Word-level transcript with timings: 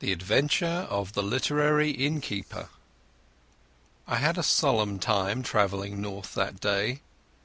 The 0.00 0.10
Adventure 0.10 0.88
of 0.90 1.12
the 1.12 1.22
Literary 1.22 1.92
Innkeeper 1.92 2.70
I 4.08 4.16
had 4.16 4.36
a 4.36 4.42
solemn 4.42 4.98
time 4.98 5.44
travelling 5.44 6.00
north 6.00 6.34
that 6.34 6.58
day. 6.58 7.02